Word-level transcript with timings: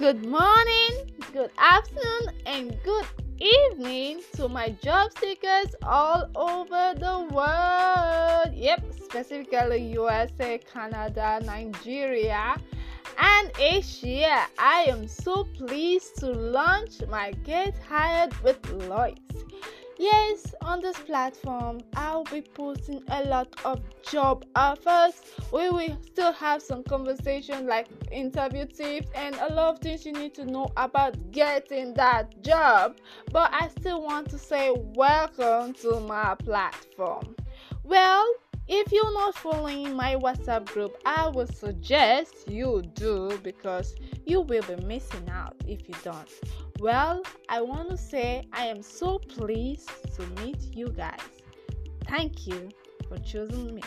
Good 0.00 0.24
morning, 0.24 1.12
good 1.34 1.50
afternoon, 1.58 2.34
and 2.46 2.78
good 2.82 3.04
evening 3.38 4.22
to 4.36 4.48
my 4.48 4.70
job 4.82 5.10
seekers 5.20 5.74
all 5.82 6.30
over 6.34 6.94
the 6.98 7.28
world. 7.30 8.56
Yep, 8.56 8.84
specifically 9.04 9.92
USA, 9.92 10.58
Canada, 10.58 11.40
Nigeria, 11.44 12.56
and 13.18 13.52
Asia. 13.58 14.46
I 14.58 14.86
am 14.88 15.06
so 15.06 15.44
pleased 15.44 16.16
to 16.20 16.30
launch 16.32 17.02
my 17.10 17.32
Get 17.44 17.78
Hired 17.86 18.34
with 18.42 18.58
Lois 18.72 19.18
Yes, 20.02 20.52
on 20.62 20.80
this 20.80 20.98
platform, 20.98 21.80
I'll 21.94 22.24
be 22.24 22.40
posting 22.40 23.04
a 23.06 23.22
lot 23.22 23.46
of 23.64 23.80
job 24.02 24.44
offers. 24.56 25.12
We 25.52 25.70
will 25.70 25.96
still 26.04 26.32
have 26.32 26.60
some 26.60 26.82
conversation 26.82 27.68
like 27.68 27.86
interview 28.10 28.66
tips 28.66 29.06
and 29.14 29.36
a 29.36 29.54
lot 29.54 29.74
of 29.74 29.78
things 29.78 30.04
you 30.04 30.12
need 30.12 30.34
to 30.34 30.44
know 30.44 30.66
about 30.76 31.30
getting 31.30 31.94
that 31.94 32.42
job. 32.42 32.96
But 33.30 33.54
I 33.54 33.68
still 33.68 34.02
want 34.02 34.28
to 34.30 34.38
say 34.38 34.72
welcome 34.76 35.72
to 35.74 36.00
my 36.00 36.34
platform. 36.34 37.36
Well, 37.84 38.26
if 38.68 38.92
you're 38.92 39.12
not 39.12 39.34
following 39.36 39.94
my 39.94 40.16
WhatsApp 40.16 40.66
group, 40.66 40.96
I 41.04 41.28
would 41.28 41.54
suggest 41.54 42.48
you 42.48 42.82
do 42.94 43.38
because 43.42 43.94
you 44.24 44.40
will 44.40 44.62
be 44.62 44.76
missing 44.86 45.28
out 45.28 45.56
if 45.66 45.88
you 45.88 45.94
don't. 46.04 46.28
Well, 46.78 47.22
I 47.48 47.60
want 47.60 47.90
to 47.90 47.96
say 47.96 48.44
I 48.52 48.66
am 48.66 48.82
so 48.82 49.18
pleased 49.18 49.90
to 50.16 50.26
meet 50.42 50.74
you 50.74 50.88
guys. 50.88 51.20
Thank 52.06 52.46
you 52.46 52.68
for 53.08 53.18
choosing 53.18 53.74
me. 53.74 53.82